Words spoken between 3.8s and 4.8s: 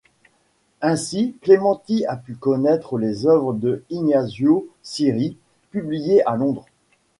Ignazio